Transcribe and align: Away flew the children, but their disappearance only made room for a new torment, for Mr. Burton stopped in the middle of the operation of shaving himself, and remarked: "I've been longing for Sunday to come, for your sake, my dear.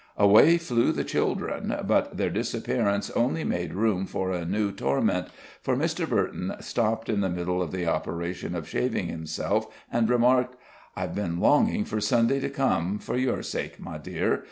Away 0.17 0.57
flew 0.57 0.91
the 0.91 1.03
children, 1.03 1.75
but 1.85 2.17
their 2.17 2.31
disappearance 2.31 3.11
only 3.11 3.43
made 3.43 3.75
room 3.75 4.07
for 4.07 4.31
a 4.31 4.45
new 4.45 4.71
torment, 4.71 5.27
for 5.61 5.75
Mr. 5.75 6.09
Burton 6.09 6.55
stopped 6.59 7.07
in 7.07 7.21
the 7.21 7.29
middle 7.29 7.61
of 7.61 7.71
the 7.71 7.85
operation 7.85 8.55
of 8.55 8.67
shaving 8.67 9.05
himself, 9.09 9.67
and 9.93 10.09
remarked: 10.09 10.55
"I've 10.95 11.13
been 11.13 11.39
longing 11.39 11.85
for 11.85 12.01
Sunday 12.01 12.39
to 12.39 12.49
come, 12.49 12.97
for 12.97 13.15
your 13.15 13.43
sake, 13.43 13.79
my 13.79 13.99
dear. 13.99 14.39